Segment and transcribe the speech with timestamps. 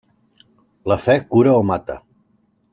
[0.93, 2.01] La fe cura o mata.